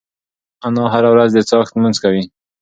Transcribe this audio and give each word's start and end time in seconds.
انا 0.65 0.83
هره 0.93 1.09
ورځ 1.13 1.29
د 1.33 1.39
څاښت 1.49 1.73
لمونځ 1.75 1.97
کوي. 2.03 2.23